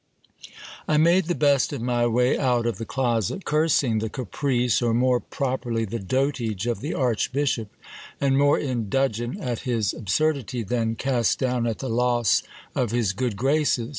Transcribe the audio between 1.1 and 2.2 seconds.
the best of my